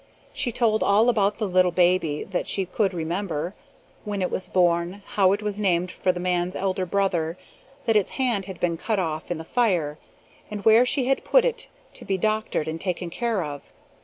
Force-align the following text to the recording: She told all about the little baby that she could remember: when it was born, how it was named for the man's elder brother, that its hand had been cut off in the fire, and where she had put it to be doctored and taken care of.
She 0.33 0.51
told 0.51 0.81
all 0.81 1.09
about 1.09 1.37
the 1.37 1.47
little 1.47 1.69
baby 1.71 2.23
that 2.23 2.47
she 2.47 2.65
could 2.65 2.91
remember: 2.91 3.53
when 4.03 4.23
it 4.23 4.31
was 4.31 4.49
born, 4.49 5.03
how 5.09 5.31
it 5.31 5.43
was 5.43 5.59
named 5.59 5.91
for 5.91 6.11
the 6.11 6.19
man's 6.19 6.55
elder 6.55 6.87
brother, 6.87 7.37
that 7.85 7.95
its 7.95 8.09
hand 8.17 8.47
had 8.47 8.59
been 8.59 8.77
cut 8.77 8.97
off 8.97 9.29
in 9.29 9.37
the 9.37 9.45
fire, 9.45 9.99
and 10.49 10.65
where 10.65 10.87
she 10.87 11.05
had 11.05 11.23
put 11.23 11.45
it 11.45 11.67
to 11.93 12.03
be 12.03 12.17
doctored 12.17 12.67
and 12.67 12.81
taken 12.81 13.11
care 13.11 13.43
of. 13.43 13.71